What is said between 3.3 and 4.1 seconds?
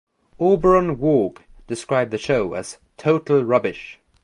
rubbish".